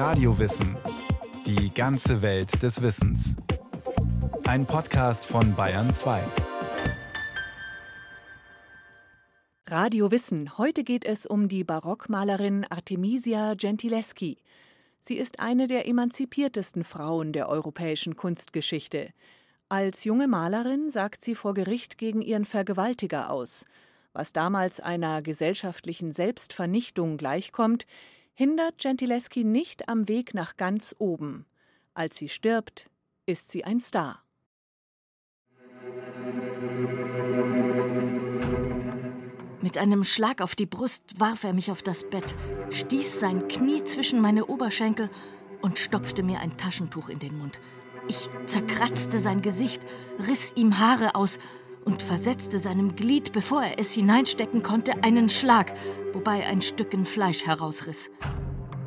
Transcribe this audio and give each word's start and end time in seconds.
Radiowissen. 0.00 0.78
Die 1.44 1.74
ganze 1.74 2.22
Welt 2.22 2.62
des 2.62 2.80
Wissens. 2.80 3.36
Ein 4.44 4.64
Podcast 4.64 5.26
von 5.26 5.54
Bayern 5.54 5.90
2. 5.90 6.22
Radio 9.68 10.10
Wissen. 10.10 10.56
Heute 10.56 10.84
geht 10.84 11.04
es 11.04 11.26
um 11.26 11.48
die 11.48 11.64
Barockmalerin 11.64 12.64
Artemisia 12.70 13.52
Gentileschi. 13.52 14.38
Sie 15.00 15.18
ist 15.18 15.38
eine 15.38 15.66
der 15.66 15.86
emanzipiertesten 15.86 16.82
Frauen 16.82 17.34
der 17.34 17.50
europäischen 17.50 18.16
Kunstgeschichte. 18.16 19.10
Als 19.68 20.04
junge 20.04 20.28
Malerin 20.28 20.88
sagt 20.88 21.22
sie 21.22 21.34
vor 21.34 21.52
Gericht 21.52 21.98
gegen 21.98 22.22
ihren 22.22 22.46
Vergewaltiger 22.46 23.30
aus. 23.30 23.66
Was 24.14 24.32
damals 24.32 24.80
einer 24.80 25.20
gesellschaftlichen 25.20 26.12
Selbstvernichtung 26.12 27.18
gleichkommt, 27.18 27.84
hindert 28.40 28.78
Gentileschi 28.78 29.44
nicht 29.44 29.90
am 29.90 30.08
Weg 30.08 30.32
nach 30.32 30.56
ganz 30.56 30.96
oben. 30.98 31.44
Als 31.92 32.16
sie 32.16 32.30
stirbt, 32.30 32.86
ist 33.26 33.50
sie 33.50 33.64
ein 33.64 33.80
Star. 33.80 34.24
Mit 39.60 39.76
einem 39.76 40.04
Schlag 40.04 40.40
auf 40.40 40.54
die 40.54 40.64
Brust 40.64 41.20
warf 41.20 41.44
er 41.44 41.52
mich 41.52 41.70
auf 41.70 41.82
das 41.82 42.08
Bett, 42.08 42.34
stieß 42.70 43.20
sein 43.20 43.46
Knie 43.46 43.84
zwischen 43.84 44.22
meine 44.22 44.46
Oberschenkel 44.46 45.10
und 45.60 45.78
stopfte 45.78 46.22
mir 46.22 46.40
ein 46.40 46.56
Taschentuch 46.56 47.10
in 47.10 47.18
den 47.18 47.36
Mund. 47.36 47.60
Ich 48.08 48.30
zerkratzte 48.46 49.18
sein 49.18 49.42
Gesicht, 49.42 49.82
riss 50.18 50.56
ihm 50.56 50.78
Haare 50.78 51.14
aus 51.14 51.38
und 51.84 52.02
versetzte 52.02 52.58
seinem 52.58 52.96
Glied, 52.96 53.32
bevor 53.32 53.62
er 53.62 53.78
es 53.78 53.92
hineinstecken 53.92 54.62
konnte, 54.62 55.02
einen 55.02 55.28
Schlag, 55.28 55.72
wobei 56.12 56.46
ein 56.46 56.60
Stücken 56.60 57.06
Fleisch 57.06 57.46
herausriss. 57.46 58.10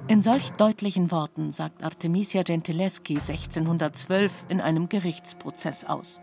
In 0.08 0.22
solch 0.22 0.52
deutlichen 0.52 1.12
Worten 1.12 1.52
sagt 1.52 1.82
Artemisia 1.82 2.44
Gentileschi 2.44 3.16
1612 3.16 4.46
in 4.50 4.62
einem 4.62 4.90
Gerichtsprozess 4.90 5.86
aus. 5.86 6.20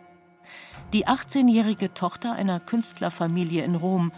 Die 0.92 1.06
18-jährige 1.06 1.94
Tochter 1.94 2.32
einer 2.32 2.60
Künstlerfamilie 2.60 3.64
in 3.64 3.74
Rom 3.74 4.12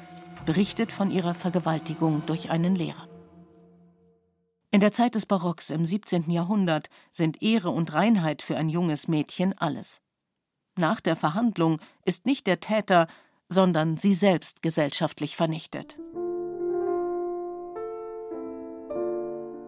berichtet 0.45 0.93
von 0.93 1.11
ihrer 1.11 1.35
Vergewaltigung 1.35 2.23
durch 2.27 2.51
einen 2.51 2.75
Lehrer. 2.75 3.09
In 4.71 4.81
der 4.81 4.93
Zeit 4.93 5.15
des 5.15 5.27
Barocks 5.27 5.71
im 5.71 5.87
17. 5.87 6.31
Jahrhundert 6.31 6.89
sind 7.11 7.43
Ehre 7.43 7.71
und 7.71 7.93
Reinheit 7.93 8.43
für 8.43 8.57
ein 8.57 8.69
junges 8.69 9.07
Mädchen 9.07 9.57
alles. 9.59 10.02
Nach 10.77 11.01
der 11.01 11.17
Verhandlung 11.17 11.81
ist 12.05 12.25
nicht 12.25 12.47
der 12.47 12.61
Täter, 12.61 13.07
sondern 13.49 13.97
sie 13.97 14.15
selbst 14.15 14.63
gesellschaftlich 14.63 15.37
vernichtet. 15.37 15.99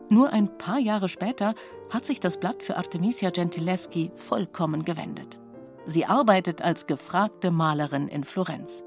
Nur 0.08 0.30
ein 0.30 0.56
paar 0.58 0.78
Jahre 0.78 1.08
später 1.08 1.54
hat 1.90 2.06
sich 2.06 2.20
das 2.20 2.38
Blatt 2.38 2.62
für 2.62 2.76
Artemisia 2.76 3.30
Gentileschi 3.30 4.12
vollkommen 4.14 4.84
gewendet. 4.84 5.38
Sie 5.86 6.06
arbeitet 6.06 6.62
als 6.62 6.86
gefragte 6.86 7.50
Malerin 7.50 8.08
in 8.08 8.24
Florenz. 8.24 8.82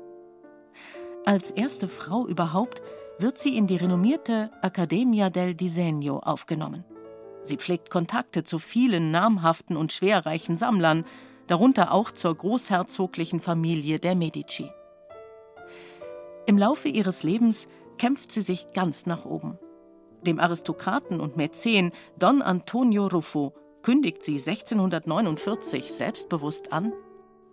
Als 1.26 1.52
erste 1.52 1.88
Frau 1.88 2.26
überhaupt 2.28 2.82
wird 3.20 3.38
sie 3.38 3.58
in 3.58 3.68
die 3.68 3.76
renommierte 3.76 4.50
Accademia 4.62 5.30
del 5.30 5.54
Disegno 5.54 6.20
aufgenommen. 6.20 6.86
Sie 7.44 7.58
pflegt 7.58 7.90
Kontakte 7.90 8.44
zu 8.44 8.58
vielen 8.58 9.12
namhaften 9.12 9.78
und 9.78 9.94
schwerreichen 9.94 10.58
Sammlern, 10.58 11.06
darunter 11.48 11.92
auch 11.92 12.12
zur 12.12 12.36
großherzoglichen 12.36 13.40
Familie 13.40 14.00
der 14.00 14.16
Medici. 14.16 14.70
Im 16.45 16.58
Laufe 16.58 16.88
ihres 16.88 17.23
Lebens 17.23 17.67
kämpft 17.98 18.31
sie 18.31 18.42
sich 18.42 18.72
ganz 18.73 19.06
nach 19.06 19.26
oben. 19.26 19.58
Dem 20.22 20.39
Aristokraten 20.39 21.20
und 21.20 21.38
Mäzen 21.38 21.92
Don 22.17 22.42
Antonio 22.42 23.08
Ruffo 23.08 23.54
kündigt 23.81 24.23
sie 24.23 24.34
1649 24.34 25.92
selbstbewusst 25.92 26.72
an: 26.72 26.94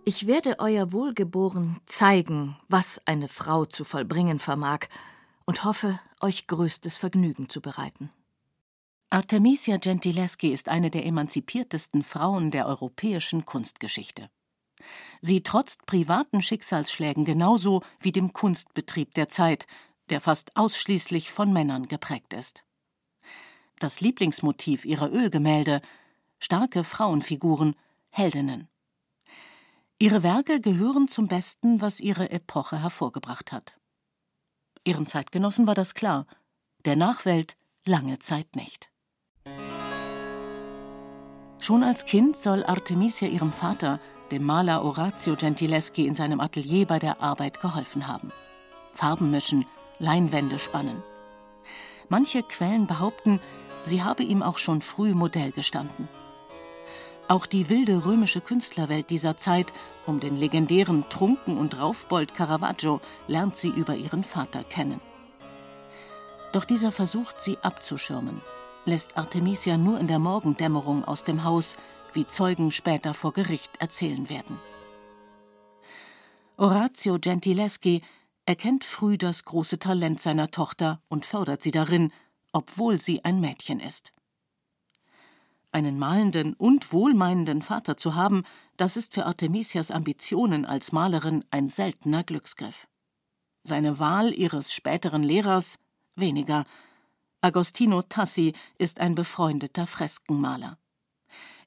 Ich 0.03 0.27
werde 0.27 0.55
euer 0.59 0.91
Wohlgeboren 0.91 1.79
zeigen, 1.85 2.57
was 2.67 3.01
eine 3.05 3.27
Frau 3.27 3.65
zu 3.65 3.83
vollbringen 3.83 4.39
vermag, 4.39 4.87
und 5.45 5.63
hoffe, 5.63 5.99
euch 6.21 6.47
größtes 6.47 6.97
Vergnügen 6.97 7.49
zu 7.49 7.61
bereiten. 7.61 8.09
Artemisia 9.09 9.77
Gentileschi 9.77 10.51
ist 10.51 10.67
eine 10.67 10.89
der 10.89 11.05
emanzipiertesten 11.05 12.03
Frauen 12.03 12.51
der 12.51 12.67
europäischen 12.67 13.45
Kunstgeschichte. 13.45 14.29
Sie 15.21 15.41
trotzt 15.41 15.85
privaten 15.85 16.41
Schicksalsschlägen 16.41 17.23
genauso 17.23 17.81
wie 17.99 18.11
dem 18.11 18.33
Kunstbetrieb 18.33 19.13
der 19.13 19.29
Zeit, 19.29 19.67
der 20.09 20.21
fast 20.21 20.55
ausschließlich 20.57 21.31
von 21.31 21.53
Männern 21.53 21.87
geprägt 21.87 22.33
ist. 22.33 22.63
Das 23.79 24.01
Lieblingsmotiv 24.01 24.85
ihrer 24.85 25.11
Ölgemälde 25.11 25.81
starke 26.39 26.83
Frauenfiguren, 26.83 27.75
Heldinnen. 28.09 28.69
Ihre 29.97 30.23
Werke 30.23 30.59
gehören 30.59 31.07
zum 31.07 31.27
Besten, 31.27 31.81
was 31.81 31.99
ihre 31.99 32.29
Epoche 32.29 32.81
hervorgebracht 32.81 33.51
hat. 33.51 33.77
Ihren 34.83 35.07
Zeitgenossen 35.07 35.67
war 35.67 35.75
das 35.75 35.93
klar, 35.95 36.27
der 36.83 36.95
Nachwelt 36.95 37.55
lange 37.85 38.19
Zeit 38.19 38.55
nicht. 38.55 38.91
Schon 41.65 41.81
als 41.81 42.05
Kind 42.05 42.37
soll 42.37 42.63
Artemisia 42.63 43.27
ihrem 43.27 43.51
Vater, 43.51 43.99
dem 44.29 44.43
Maler 44.43 44.85
Orazio 44.85 45.35
Gentileschi, 45.35 46.05
in 46.05 46.13
seinem 46.13 46.39
Atelier 46.39 46.85
bei 46.85 46.99
der 46.99 47.23
Arbeit 47.23 47.59
geholfen 47.59 48.07
haben. 48.07 48.31
Farben 48.93 49.31
mischen, 49.31 49.65
Leinwände 49.97 50.59
spannen. 50.59 51.01
Manche 52.07 52.43
Quellen 52.43 52.85
behaupten, 52.85 53.39
sie 53.83 54.03
habe 54.03 54.21
ihm 54.21 54.43
auch 54.43 54.59
schon 54.59 54.83
früh 54.83 55.15
Modell 55.15 55.51
gestanden. 55.51 56.07
Auch 57.27 57.47
die 57.47 57.67
wilde 57.67 58.05
römische 58.05 58.41
Künstlerwelt 58.41 59.09
dieser 59.09 59.37
Zeit 59.37 59.73
um 60.05 60.19
den 60.19 60.37
legendären 60.37 61.03
Trunken- 61.09 61.57
und 61.57 61.79
Raufbold 61.79 62.35
Caravaggio 62.35 63.01
lernt 63.27 63.57
sie 63.57 63.69
über 63.69 63.95
ihren 63.95 64.23
Vater 64.23 64.63
kennen. 64.63 65.01
Doch 66.51 66.63
dieser 66.63 66.91
versucht, 66.91 67.41
sie 67.41 67.57
abzuschirmen, 67.63 68.39
lässt 68.85 69.17
Artemisia 69.17 69.77
nur 69.77 69.99
in 69.99 70.07
der 70.07 70.19
Morgendämmerung 70.19 71.03
aus 71.03 71.23
dem 71.23 71.43
Haus, 71.43 71.75
wie 72.13 72.25
Zeugen 72.25 72.71
später 72.71 73.13
vor 73.13 73.33
Gericht 73.33 73.71
erzählen 73.79 74.29
werden. 74.29 74.57
Orazio 76.57 77.19
Gentileschi 77.19 78.01
erkennt 78.45 78.85
früh 78.85 79.17
das 79.17 79.43
große 79.43 79.79
Talent 79.79 80.21
seiner 80.21 80.51
Tochter 80.51 81.01
und 81.09 81.25
fördert 81.25 81.61
sie 81.61 81.71
darin, 81.71 82.11
obwohl 82.53 83.01
sie 83.01 83.25
ein 83.25 83.41
Mädchen 83.41 83.79
ist. 83.79 84.13
Einen 85.71 85.99
malenden 85.99 86.53
und 86.53 86.93
wohlmeinenden 86.93 87.61
Vater 87.61 87.97
zu 87.97 88.15
haben, 88.15 88.43
das 88.77 88.95
ist 88.95 89.13
für 89.13 89.25
Artemisias 89.25 89.91
Ambitionen 89.91 90.65
als 90.65 90.93
Malerin 90.93 91.43
ein 91.51 91.67
seltener 91.67 92.23
Glücksgriff. 92.23 92.87
Seine 93.63 93.99
Wahl 93.99 94.33
ihres 94.33 94.73
späteren 94.73 95.23
Lehrers 95.23 95.79
weniger. 96.15 96.63
Agostino 97.45 98.01
Tassi 98.01 98.53
ist 98.79 98.99
ein 98.99 99.13
befreundeter 99.13 99.85
Freskenmaler. 99.85 100.79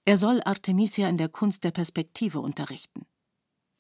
Er 0.04 0.16
soll 0.16 0.42
Artemisia 0.44 1.08
in 1.08 1.18
der 1.18 1.28
Kunst 1.28 1.62
der 1.62 1.70
Perspektive 1.70 2.40
unterrichten. 2.40 3.06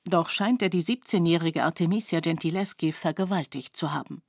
Doch 0.04 0.28
scheint 0.28 0.62
er 0.62 0.68
die 0.68 0.84
17-jährige 0.84 1.64
Artemisia 1.64 2.20
Gentileschi 2.20 2.92
vergewaltigt 2.92 3.76
zu 3.76 3.92
haben. 3.92 4.22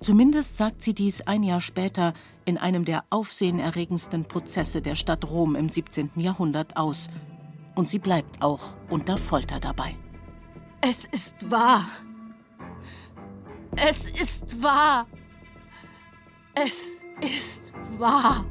Zumindest 0.00 0.56
sagt 0.56 0.82
sie 0.82 0.94
dies 0.94 1.20
ein 1.20 1.42
Jahr 1.42 1.60
später 1.60 2.14
in 2.46 2.56
einem 2.56 2.86
der 2.86 3.04
aufsehenerregendsten 3.10 4.24
Prozesse 4.24 4.80
der 4.80 4.94
Stadt 4.94 5.26
Rom 5.26 5.54
im 5.54 5.68
17. 5.68 6.12
Jahrhundert 6.16 6.78
aus. 6.78 7.10
Und 7.74 7.90
sie 7.90 7.98
bleibt 7.98 8.40
auch 8.40 8.72
unter 8.88 9.18
Folter 9.18 9.60
dabei. 9.60 9.96
Es 10.80 11.04
ist 11.04 11.50
wahr. 11.50 11.86
Es 13.76 14.08
ist 14.08 14.62
wahr. 14.62 15.06
Es 16.54 17.06
ist 17.20 17.72
wahr. 17.98 18.44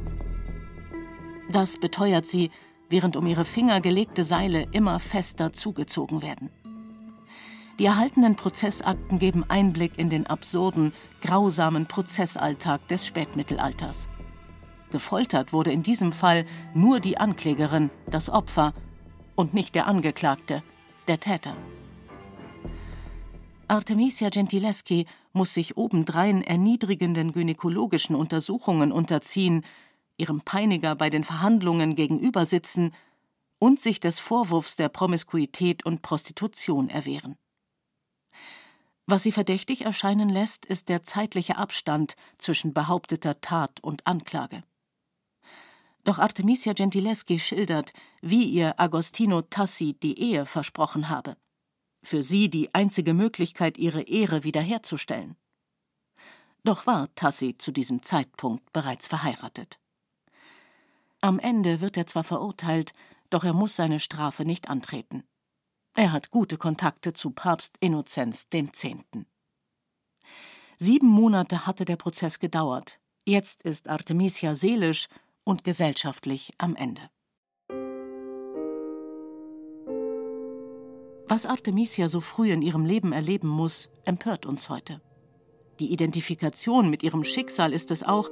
Das 1.51 1.79
beteuert 1.79 2.27
sie, 2.27 2.49
während 2.89 3.15
um 3.15 3.27
ihre 3.27 3.45
Finger 3.45 3.79
gelegte 3.79 4.23
Seile 4.23 4.67
immer 4.71 4.99
fester 4.99 5.53
zugezogen 5.53 6.21
werden. 6.21 6.49
Die 7.77 7.85
erhaltenen 7.85 8.35
Prozessakten 8.35 9.19
geben 9.19 9.45
Einblick 9.47 9.97
in 9.97 10.09
den 10.09 10.27
absurden, 10.27 10.93
grausamen 11.21 11.85
Prozessalltag 11.85 12.87
des 12.87 13.05
Spätmittelalters. 13.05 14.07
Gefoltert 14.91 15.53
wurde 15.53 15.71
in 15.71 15.83
diesem 15.83 16.11
Fall 16.11 16.45
nur 16.73 16.99
die 16.99 17.17
Anklägerin, 17.17 17.91
das 18.07 18.29
Opfer, 18.29 18.73
und 19.35 19.53
nicht 19.53 19.75
der 19.75 19.87
Angeklagte, 19.87 20.63
der 21.07 21.19
Täter. 21.19 21.55
Artemisia 23.71 24.27
Gentileschi 24.27 25.07
muss 25.31 25.53
sich 25.53 25.77
obendrein 25.77 26.43
erniedrigenden 26.43 27.31
gynäkologischen 27.31 28.17
Untersuchungen 28.17 28.91
unterziehen, 28.91 29.63
ihrem 30.17 30.41
Peiniger 30.41 30.93
bei 30.93 31.09
den 31.09 31.23
Verhandlungen 31.23 31.95
gegenüber 31.95 32.45
sitzen 32.45 32.93
und 33.59 33.79
sich 33.79 34.01
des 34.01 34.19
Vorwurfs 34.19 34.75
der 34.75 34.89
Promiskuität 34.89 35.85
und 35.85 36.01
Prostitution 36.01 36.89
erwehren. 36.89 37.37
Was 39.05 39.23
sie 39.23 39.31
verdächtig 39.31 39.85
erscheinen 39.85 40.27
lässt, 40.27 40.65
ist 40.65 40.89
der 40.89 41.03
zeitliche 41.03 41.55
Abstand 41.55 42.17
zwischen 42.39 42.73
behaupteter 42.73 43.39
Tat 43.39 43.81
und 43.81 44.05
Anklage. 44.05 44.65
Doch 46.03 46.19
Artemisia 46.19 46.73
Gentileschi 46.73 47.39
schildert, 47.39 47.93
wie 48.21 48.43
ihr 48.43 48.77
Agostino 48.81 49.41
Tassi 49.43 49.93
die 49.93 50.19
Ehe 50.19 50.45
versprochen 50.45 51.07
habe. 51.07 51.37
Für 52.03 52.23
sie 52.23 52.49
die 52.49 52.73
einzige 52.73 53.13
Möglichkeit, 53.13 53.77
ihre 53.77 54.01
Ehre 54.01 54.43
wiederherzustellen. 54.43 55.35
Doch 56.63 56.85
war 56.85 57.13
Tassi 57.15 57.57
zu 57.57 57.71
diesem 57.71 58.03
Zeitpunkt 58.03 58.71
bereits 58.73 59.07
verheiratet. 59.07 59.79
Am 61.21 61.39
Ende 61.39 61.81
wird 61.81 61.97
er 61.97 62.07
zwar 62.07 62.23
verurteilt, 62.23 62.93
doch 63.29 63.43
er 63.43 63.53
muss 63.53 63.75
seine 63.75 63.99
Strafe 63.99 64.45
nicht 64.45 64.69
antreten. 64.69 65.23
Er 65.95 66.11
hat 66.11 66.31
gute 66.31 66.57
Kontakte 66.57 67.13
zu 67.13 67.31
Papst 67.31 67.77
Innozenz 67.79 68.47
X. 68.51 68.87
Sieben 70.77 71.07
Monate 71.07 71.65
hatte 71.67 71.85
der 71.85 71.97
Prozess 71.97 72.39
gedauert. 72.39 72.99
Jetzt 73.25 73.61
ist 73.63 73.87
Artemisia 73.87 74.55
seelisch 74.55 75.07
und 75.43 75.63
gesellschaftlich 75.63 76.53
am 76.57 76.75
Ende. 76.75 77.09
Was 81.31 81.45
Artemisia 81.45 82.09
so 82.09 82.19
früh 82.19 82.51
in 82.51 82.61
ihrem 82.61 82.83
Leben 82.83 83.13
erleben 83.13 83.47
muss, 83.47 83.89
empört 84.03 84.45
uns 84.45 84.69
heute. 84.69 84.99
Die 85.79 85.93
Identifikation 85.93 86.89
mit 86.89 87.03
ihrem 87.03 87.23
Schicksal 87.23 87.71
ist 87.71 87.89
es 87.89 88.03
auch, 88.03 88.29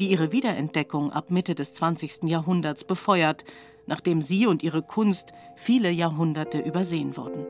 die 0.00 0.10
ihre 0.10 0.32
Wiederentdeckung 0.32 1.12
ab 1.12 1.30
Mitte 1.30 1.54
des 1.54 1.74
20. 1.74 2.24
Jahrhunderts 2.24 2.82
befeuert, 2.82 3.44
nachdem 3.86 4.20
sie 4.20 4.48
und 4.48 4.64
ihre 4.64 4.82
Kunst 4.82 5.32
viele 5.54 5.92
Jahrhunderte 5.92 6.58
übersehen 6.58 7.16
wurden. 7.16 7.46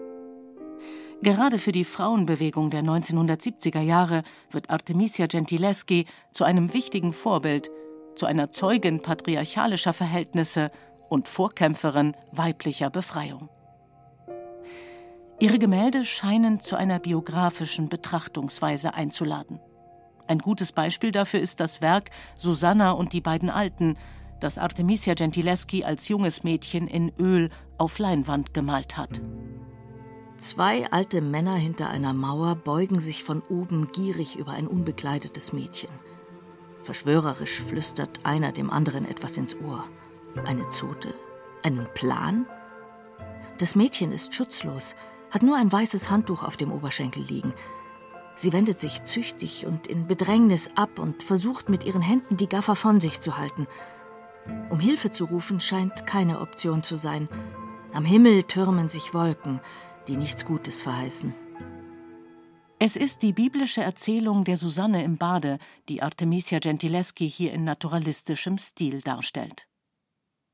Gerade 1.22 1.58
für 1.58 1.72
die 1.72 1.84
Frauenbewegung 1.84 2.68
der 2.68 2.82
1970er 2.82 3.80
Jahre 3.80 4.22
wird 4.50 4.68
Artemisia 4.68 5.24
Gentileschi 5.28 6.04
zu 6.30 6.44
einem 6.44 6.74
wichtigen 6.74 7.14
Vorbild, 7.14 7.70
zu 8.16 8.26
einer 8.26 8.50
Zeugin 8.50 9.00
patriarchalischer 9.00 9.94
Verhältnisse 9.94 10.70
und 11.08 11.26
Vorkämpferin 11.26 12.14
weiblicher 12.32 12.90
Befreiung. 12.90 13.48
Ihre 15.40 15.58
Gemälde 15.58 16.04
scheinen 16.04 16.60
zu 16.60 16.76
einer 16.76 16.98
biografischen 16.98 17.88
Betrachtungsweise 17.88 18.92
einzuladen. 18.92 19.58
Ein 20.26 20.38
gutes 20.38 20.70
Beispiel 20.70 21.12
dafür 21.12 21.40
ist 21.40 21.60
das 21.60 21.80
Werk 21.80 22.10
Susanna 22.36 22.90
und 22.90 23.14
die 23.14 23.22
beiden 23.22 23.48
Alten, 23.48 23.96
das 24.38 24.58
Artemisia 24.58 25.14
Gentileschi 25.14 25.82
als 25.82 26.08
junges 26.08 26.44
Mädchen 26.44 26.86
in 26.86 27.10
Öl 27.18 27.48
auf 27.78 27.98
Leinwand 27.98 28.52
gemalt 28.52 28.98
hat. 28.98 29.22
Zwei 30.36 30.90
alte 30.90 31.22
Männer 31.22 31.56
hinter 31.56 31.88
einer 31.88 32.12
Mauer 32.12 32.54
beugen 32.54 33.00
sich 33.00 33.24
von 33.24 33.42
oben 33.48 33.92
gierig 33.92 34.36
über 34.36 34.52
ein 34.52 34.66
unbekleidetes 34.66 35.54
Mädchen. 35.54 35.90
Verschwörerisch 36.82 37.60
flüstert 37.62 38.20
einer 38.24 38.52
dem 38.52 38.70
anderen 38.70 39.08
etwas 39.08 39.38
ins 39.38 39.56
Ohr. 39.56 39.84
Eine 40.44 40.68
Zote? 40.68 41.14
Einen 41.62 41.86
Plan? 41.94 42.46
Das 43.58 43.74
Mädchen 43.74 44.12
ist 44.12 44.34
schutzlos, 44.34 44.96
hat 45.30 45.42
nur 45.42 45.56
ein 45.56 45.70
weißes 45.70 46.10
Handtuch 46.10 46.42
auf 46.42 46.56
dem 46.56 46.72
Oberschenkel 46.72 47.22
liegen. 47.22 47.54
Sie 48.34 48.52
wendet 48.52 48.80
sich 48.80 49.04
züchtig 49.04 49.66
und 49.66 49.86
in 49.86 50.06
Bedrängnis 50.06 50.70
ab 50.74 50.98
und 50.98 51.22
versucht 51.22 51.68
mit 51.68 51.84
ihren 51.84 52.02
Händen 52.02 52.36
die 52.36 52.48
Gaffer 52.48 52.74
von 52.74 53.00
sich 53.00 53.20
zu 53.20 53.36
halten. 53.36 53.66
Um 54.70 54.80
Hilfe 54.80 55.10
zu 55.10 55.26
rufen 55.26 55.60
scheint 55.60 56.06
keine 56.06 56.40
Option 56.40 56.82
zu 56.82 56.96
sein. 56.96 57.28
Am 57.92 58.04
Himmel 58.04 58.44
türmen 58.44 58.88
sich 58.88 59.12
Wolken, 59.12 59.60
die 60.08 60.16
nichts 60.16 60.44
Gutes 60.44 60.80
verheißen. 60.80 61.34
Es 62.78 62.96
ist 62.96 63.22
die 63.22 63.34
biblische 63.34 63.82
Erzählung 63.82 64.44
der 64.44 64.56
Susanne 64.56 65.04
im 65.04 65.18
Bade, 65.18 65.58
die 65.90 66.02
Artemisia 66.02 66.60
Gentileschi 66.60 67.28
hier 67.28 67.52
in 67.52 67.64
naturalistischem 67.64 68.56
Stil 68.56 69.02
darstellt. 69.02 69.66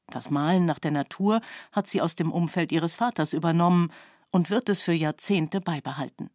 Das 0.09 0.31
Malen 0.31 0.67
nach 0.67 0.81
der 0.81 0.91
Natur 0.91 1.41
hat 1.71 1.87
sie 1.87 2.01
aus 2.01 2.17
dem 2.17 2.33
Umfeld 2.33 2.73
ihres 2.73 2.97
Vaters 2.97 3.33
übernommen 3.33 3.93
und 4.37 4.51
wird 4.51 4.69
es 4.69 4.83
für 4.83 4.93
Jahrzehnte 4.93 5.61
beibehalten. 5.61 6.29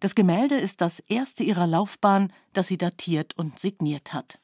Das 0.00 0.14
Gemälde 0.14 0.56
ist 0.56 0.80
das 0.80 1.00
erste 1.00 1.44
ihrer 1.44 1.66
Laufbahn, 1.66 2.32
das 2.54 2.68
sie 2.68 2.78
datiert 2.78 3.36
und 3.36 3.58
signiert 3.58 4.14
hat. 4.14 4.40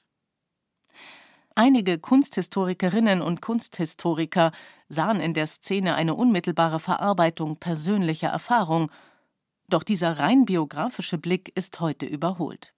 Einige 1.55 1.99
Kunsthistorikerinnen 1.99 3.23
und 3.23 3.41
Kunsthistoriker 3.41 4.53
sahen 4.91 5.21
in 5.21 5.33
der 5.33 5.47
Szene 5.47 5.95
eine 5.95 6.15
unmittelbare 6.15 6.79
Verarbeitung 6.81 7.57
persönlicher 7.57 8.29
Erfahrung 8.29 8.93
doch 9.71 9.83
dieser 9.83 10.19
rein 10.19 10.45
biografische 10.45 11.19
Blick 11.19 11.51
ist 11.55 11.81
heute 11.81 12.05
überholt. 12.07 12.75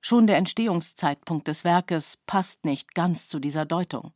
Schon 0.00 0.26
der 0.26 0.38
Entstehungszeitpunkt 0.38 1.48
des 1.48 1.64
Werkes 1.64 2.18
passt 2.26 2.64
nicht 2.64 2.94
ganz 2.94 3.28
zu 3.28 3.40
dieser 3.40 3.66
Deutung. 3.66 4.12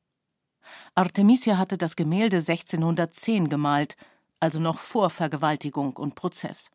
Artemisia 0.95 1.59
hatte 1.59 1.77
das 1.77 1.97
Gemälde 1.97 2.39
1610 2.39 3.49
gemalt, 3.49 3.97
also 4.43 4.59
noch 4.59 4.81
vor 4.81 5.09
Vergewaltigung 5.09 5.93
und 5.97 6.17
Prozess. 6.17 6.71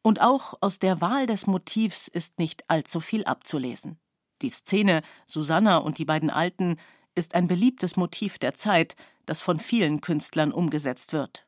Und 0.00 0.20
auch 0.20 0.54
aus 0.60 0.78
der 0.78 1.00
Wahl 1.00 1.26
des 1.26 1.48
Motivs 1.48 2.06
ist 2.06 2.38
nicht 2.38 2.70
allzu 2.70 3.00
viel 3.00 3.24
abzulesen. 3.24 3.98
Die 4.42 4.48
Szene 4.48 5.02
Susanna 5.26 5.78
und 5.78 5.98
die 5.98 6.04
beiden 6.04 6.30
Alten 6.30 6.76
ist 7.16 7.34
ein 7.34 7.48
beliebtes 7.48 7.96
Motiv 7.96 8.38
der 8.38 8.54
Zeit, 8.54 8.94
das 9.24 9.40
von 9.40 9.58
vielen 9.58 10.00
Künstlern 10.00 10.52
umgesetzt 10.52 11.12
wird. 11.12 11.44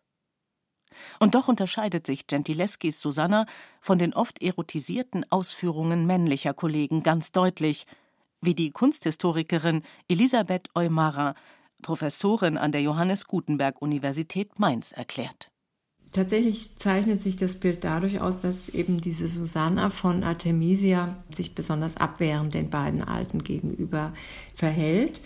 Und 1.20 1.36
doch 1.36 1.46
unterscheidet 1.46 2.04
sich 2.04 2.26
Gentileskis 2.26 3.00
Susanna 3.00 3.46
von 3.80 4.00
den 4.00 4.14
oft 4.14 4.42
erotisierten 4.42 5.30
Ausführungen 5.30 6.06
männlicher 6.06 6.54
Kollegen 6.54 7.04
ganz 7.04 7.30
deutlich, 7.30 7.86
wie 8.40 8.54
die 8.56 8.72
Kunsthistorikerin 8.72 9.84
Elisabeth 10.08 10.74
Eumara, 10.74 11.36
Professorin 11.82 12.58
an 12.58 12.72
der 12.72 12.82
Johannes 12.82 13.26
Gutenberg 13.26 13.80
Universität 13.80 14.58
Mainz, 14.58 14.92
erklärt. 14.92 15.50
Tatsächlich 16.12 16.76
zeichnet 16.76 17.20
sich 17.20 17.36
das 17.36 17.56
Bild 17.56 17.84
dadurch 17.84 18.20
aus, 18.20 18.40
dass 18.40 18.70
eben 18.70 19.00
diese 19.00 19.28
Susanna 19.28 19.90
von 19.90 20.24
Artemisia 20.24 21.16
sich 21.30 21.54
besonders 21.54 21.98
abwehrend 21.98 22.54
den 22.54 22.70
beiden 22.70 23.02
Alten 23.02 23.44
gegenüber 23.44 24.12
verhält 24.54 25.20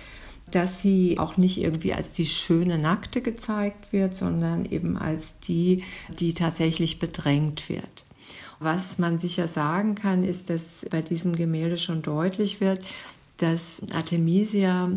dass 0.54 0.80
sie 0.80 1.18
auch 1.18 1.36
nicht 1.36 1.58
irgendwie 1.58 1.94
als 1.94 2.12
die 2.12 2.26
schöne 2.26 2.78
Nackte 2.78 3.22
gezeigt 3.22 3.92
wird, 3.92 4.14
sondern 4.14 4.64
eben 4.66 4.96
als 4.96 5.40
die, 5.40 5.82
die 6.18 6.34
tatsächlich 6.34 6.98
bedrängt 6.98 7.68
wird. 7.68 8.04
Was 8.60 8.98
man 8.98 9.18
sicher 9.18 9.48
sagen 9.48 9.94
kann, 9.94 10.22
ist, 10.22 10.50
dass 10.50 10.86
bei 10.90 11.02
diesem 11.02 11.34
Gemälde 11.34 11.78
schon 11.78 12.02
deutlich 12.02 12.60
wird, 12.60 12.84
dass 13.38 13.82
Artemisia 13.92 14.90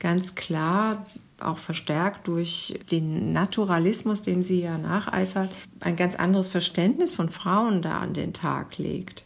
ganz 0.00 0.34
klar 0.34 1.06
auch 1.38 1.58
verstärkt 1.58 2.28
durch 2.28 2.78
den 2.90 3.32
Naturalismus, 3.32 4.22
dem 4.22 4.42
sie 4.42 4.62
ja 4.62 4.76
nacheifert, 4.76 5.50
ein 5.80 5.96
ganz 5.96 6.16
anderes 6.16 6.48
Verständnis 6.48 7.12
von 7.12 7.28
Frauen 7.28 7.82
da 7.82 7.98
an 7.98 8.12
den 8.12 8.32
Tag 8.32 8.78
legt. 8.78 9.24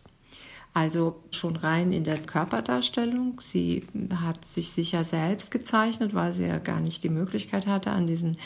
Also 0.73 1.21
schon 1.31 1.57
rein 1.57 1.93
in 1.93 2.04
der 2.04 2.19
Körperdarstellung. 2.19 3.40
Sie 3.40 3.87
hat 4.23 4.45
sich 4.45 4.71
sicher 4.71 5.04
selbst 5.04 5.52
gezeichnet, 5.52 6.14
weil 6.14 6.33
sie 6.33 6.47
ja 6.47 6.59
gar 6.59 6.81
nicht 6.81 7.04
die 7.04 7.11
Möglichkeit 7.11 7.69
hatte, 7.69 7.93
an 7.93 8.09
diesen 8.09 8.37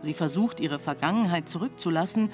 Sie 0.00 0.14
versucht, 0.14 0.60
ihre 0.60 0.78
Vergangenheit 0.78 1.48
zurückzulassen 1.48 2.30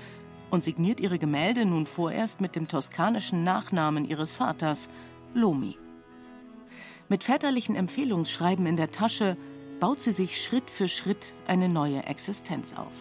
und 0.50 0.64
signiert 0.64 1.00
ihre 1.00 1.18
Gemälde 1.18 1.64
nun 1.66 1.86
vorerst 1.86 2.40
mit 2.40 2.56
dem 2.56 2.66
toskanischen 2.66 3.44
Nachnamen 3.44 4.04
ihres 4.04 4.34
Vaters, 4.34 4.88
Lomi. 5.34 5.76
Mit 7.08 7.24
väterlichen 7.24 7.76
Empfehlungsschreiben 7.76 8.66
in 8.66 8.76
der 8.76 8.90
Tasche 8.90 9.36
baut 9.80 10.00
sie 10.00 10.12
sich 10.12 10.42
Schritt 10.42 10.70
für 10.70 10.88
Schritt 10.88 11.34
eine 11.46 11.68
neue 11.68 12.02
Existenz 12.04 12.74
auf. 12.74 12.92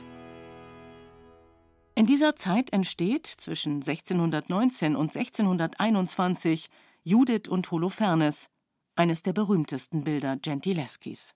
In 1.98 2.06
dieser 2.06 2.36
Zeit 2.36 2.72
entsteht 2.74 3.26
zwischen 3.26 3.78
1619 3.78 4.96
und 4.96 5.18
1621 5.18 6.70
Judith 7.04 7.50
und 7.50 7.72
Holofernes, 7.72 8.52
eines 8.96 9.24
der 9.24 9.34
berühmtesten 9.34 10.04
Bilder 10.04 10.38
Gentileskis. 10.38 11.34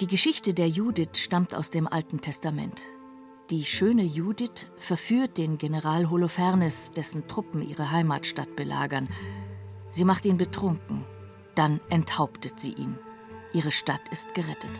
Die 0.00 0.06
Geschichte 0.06 0.52
der 0.52 0.68
Judith 0.68 1.16
stammt 1.16 1.54
aus 1.54 1.70
dem 1.70 1.86
Alten 1.86 2.20
Testament. 2.20 2.82
Die 3.48 3.64
schöne 3.64 4.02
Judith 4.02 4.70
verführt 4.76 5.38
den 5.38 5.56
General 5.56 6.10
Holofernes, 6.10 6.90
dessen 6.90 7.26
Truppen 7.26 7.66
ihre 7.66 7.90
Heimatstadt 7.90 8.54
belagern. 8.54 9.08
Sie 9.88 10.04
macht 10.04 10.26
ihn 10.26 10.36
betrunken, 10.36 11.06
dann 11.54 11.80
enthauptet 11.88 12.60
sie 12.60 12.74
ihn. 12.74 12.98
Ihre 13.54 13.72
Stadt 13.72 14.06
ist 14.10 14.34
gerettet. 14.34 14.78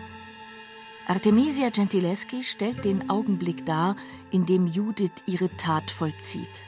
Artemisia 1.06 1.68
Gentileschi 1.68 2.42
stellt 2.42 2.86
den 2.86 3.10
Augenblick 3.10 3.66
dar, 3.66 3.94
in 4.30 4.46
dem 4.46 4.66
Judith 4.66 5.12
ihre 5.26 5.54
Tat 5.58 5.90
vollzieht. 5.90 6.64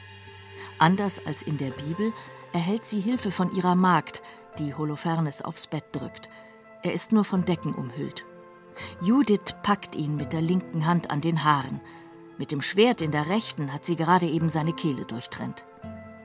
Anders 0.77 1.19
als 1.25 1.41
in 1.41 1.57
der 1.57 1.71
Bibel 1.71 2.13
erhält 2.53 2.85
sie 2.85 2.99
Hilfe 2.99 3.31
von 3.31 3.51
ihrer 3.51 3.73
Magd, 3.73 4.21
die 4.59 4.75
Holofernes 4.75 5.41
aufs 5.41 5.65
Bett 5.65 5.85
drückt. 5.91 6.29
Er 6.83 6.93
ist 6.93 7.11
nur 7.11 7.23
von 7.23 7.45
Decken 7.45 7.73
umhüllt. 7.73 8.25
Judith 9.01 9.55
packt 9.63 9.95
ihn 9.95 10.15
mit 10.15 10.33
der 10.33 10.41
linken 10.41 10.85
Hand 10.85 11.09
an 11.09 11.21
den 11.21 11.43
Haaren. 11.43 11.81
Mit 12.37 12.51
dem 12.51 12.61
Schwert 12.61 13.01
in 13.01 13.11
der 13.11 13.29
rechten 13.29 13.73
hat 13.73 13.85
sie 13.85 13.95
gerade 13.95 14.27
eben 14.27 14.49
seine 14.49 14.73
Kehle 14.73 15.05
durchtrennt. 15.05 15.65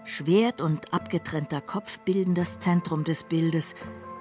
Schwert 0.04 0.60
und 0.60 0.92
abgetrennter 0.92 1.62
Kopf 1.62 1.98
bilden 2.00 2.34
das 2.34 2.58
Zentrum 2.58 3.04
des 3.04 3.24
Bildes, 3.24 3.74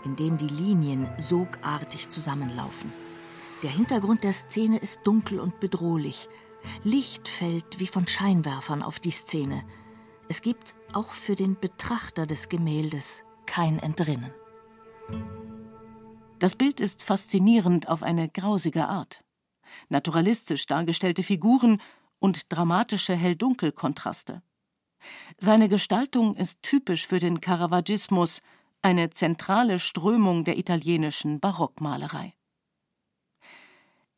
in 0.06 0.16
dem 0.16 0.38
die 0.38 0.48
Linien 0.48 1.10
sogartig 1.18 2.10
zusammenlaufen. 2.10 2.94
Der 3.64 3.70
Hintergrund 3.70 4.24
der 4.24 4.34
Szene 4.34 4.78
ist 4.80 5.02
dunkel 5.04 5.40
und 5.40 5.60
bedrohlich. 5.60 6.28
Licht 6.84 7.28
fällt 7.28 7.80
wie 7.80 7.88
von 7.88 8.08
Scheinwerfern 8.08 8.82
auf 8.82 9.00
die 9.00 9.12
Szene. 9.12 9.64
Es 10.30 10.42
gibt 10.42 10.74
auch 10.94 11.14
für 11.14 11.36
den 11.36 11.60
Betrachter 11.60 12.26
des 12.26 12.50
Gemäldes 12.50 13.24
kein 13.46 13.78
Entrinnen. 13.80 14.32
Das 16.40 16.56
Bild 16.56 16.80
ist 16.80 17.04
faszinierend 17.04 17.88
auf 17.88 18.02
eine 18.02 18.30
grausige 18.30 18.88
Art. 18.88 19.24
Naturalistisch 19.90 20.66
dargestellte 20.66 21.22
Figuren 21.22 21.80
und 22.18 22.52
dramatische 22.52 23.14
Hell-Dunkel-Kontraste. 23.14 24.42
Seine 25.38 25.70
Gestaltung 25.70 26.36
ist 26.36 26.64
typisch 26.64 27.06
für 27.06 27.20
den 27.20 27.42
Caravaggismus, 27.42 28.42
eine 28.82 29.12
zentrale 29.12 29.78
Strömung 29.78 30.44
der 30.44 30.58
italienischen 30.58 31.40
Barockmalerei. 31.40 32.34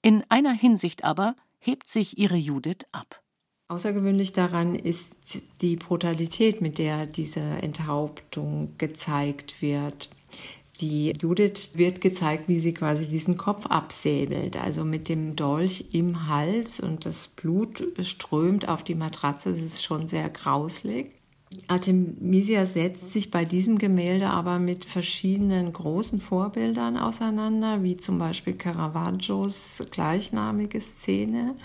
In 0.05 0.22
einer 0.27 0.51
Hinsicht 0.51 1.05
aber 1.05 1.33
hebt 1.60 1.88
sich 1.88 2.17
ihre 2.17 2.36
Judith 2.36 2.86
ab. 2.91 3.22
Außergewöhnlich 3.69 4.33
daran 4.33 4.75
ist 4.75 5.41
die 5.62 5.77
Brutalität, 5.77 6.60
mit 6.60 6.77
der 6.77 7.05
diese 7.05 7.39
Enthauptung 7.39 8.74
gezeigt 8.77 9.62
wird. 9.62 10.10
Die 10.81 11.13
Judith 11.22 11.72
wird 11.75 12.01
gezeigt, 12.01 12.50
wie 12.50 12.60
sie 12.60 12.74
quasi 12.74 13.07
diesen 13.07 13.38
Kopf 13.38 13.65
absäbelt, 13.67 14.57
also 14.57 14.83
mit 14.83 15.07
dem 15.07 15.38
Dolch 15.38 15.86
im 15.93 16.27
Hals 16.27 16.81
und 16.81 17.05
das 17.05 17.29
Blut 17.29 17.81
strömt 18.01 18.67
auf 18.67 18.83
die 18.83 18.95
Matratze. 18.95 19.51
Das 19.51 19.62
ist 19.62 19.86
schon 19.86 20.07
sehr 20.07 20.29
grauslig. 20.29 21.12
Artemisia 21.67 22.65
setzt 22.65 23.12
sich 23.13 23.31
bei 23.31 23.45
diesem 23.45 23.77
Gemälde 23.77 24.27
aber 24.27 24.60
mit 24.60 24.86
verschiedenen 24.86 25.74
großen 25.74 26.22
Vorbildern 26.22 26.98
auseinander, 26.98 27.83
wie 27.83 27.95
zum 27.95 28.19
Beispiel 28.19 28.53
Caravaggios 28.53 29.83
gleichnamige 29.91 30.81
Szene. 30.81 31.55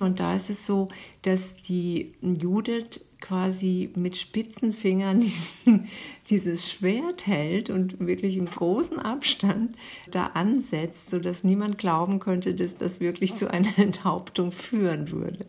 Und 0.00 0.18
da 0.18 0.34
ist 0.34 0.48
es 0.48 0.66
so, 0.66 0.88
dass 1.22 1.56
die 1.56 2.12
Judith 2.22 3.00
quasi 3.20 3.90
mit 3.94 4.16
spitzen 4.16 4.72
Fingern 4.72 5.20
diesen, 5.20 5.88
dieses 6.28 6.70
Schwert 6.70 7.26
hält 7.26 7.70
und 7.70 8.00
wirklich 8.00 8.36
im 8.36 8.46
großen 8.46 8.98
Abstand 8.98 9.76
da 10.10 10.26
ansetzt, 10.34 11.10
sodass 11.10 11.44
niemand 11.44 11.78
glauben 11.78 12.18
könnte, 12.18 12.54
dass 12.54 12.76
das 12.76 13.00
wirklich 13.00 13.34
zu 13.34 13.50
einer 13.50 13.68
Enthauptung 13.78 14.52
führen 14.52 15.10
würde. 15.10 15.46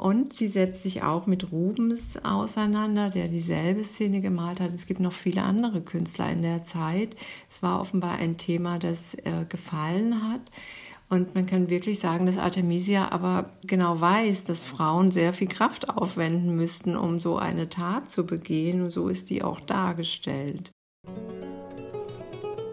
Und 0.00 0.32
sie 0.32 0.48
setzt 0.48 0.82
sich 0.82 1.02
auch 1.02 1.26
mit 1.26 1.52
Rubens 1.52 2.24
auseinander, 2.24 3.10
der 3.10 3.28
dieselbe 3.28 3.84
Szene 3.84 4.22
gemalt 4.22 4.58
hat. 4.58 4.72
Es 4.72 4.86
gibt 4.86 4.98
noch 4.98 5.12
viele 5.12 5.42
andere 5.42 5.82
Künstler 5.82 6.30
in 6.30 6.40
der 6.40 6.62
Zeit. 6.62 7.16
Es 7.50 7.62
war 7.62 7.82
offenbar 7.82 8.12
ein 8.12 8.38
Thema, 8.38 8.78
das 8.78 9.12
äh, 9.16 9.44
gefallen 9.46 10.26
hat. 10.26 10.40
Und 11.10 11.34
man 11.34 11.44
kann 11.44 11.68
wirklich 11.68 12.00
sagen, 12.00 12.24
dass 12.24 12.38
Artemisia 12.38 13.12
aber 13.12 13.50
genau 13.66 14.00
weiß, 14.00 14.44
dass 14.44 14.62
Frauen 14.62 15.10
sehr 15.10 15.34
viel 15.34 15.48
Kraft 15.48 15.90
aufwenden 15.90 16.54
müssten, 16.54 16.96
um 16.96 17.18
so 17.18 17.36
eine 17.36 17.68
Tat 17.68 18.08
zu 18.08 18.24
begehen. 18.24 18.84
Und 18.84 18.90
so 18.92 19.08
ist 19.08 19.28
die 19.28 19.42
auch 19.42 19.60
dargestellt. 19.60 20.70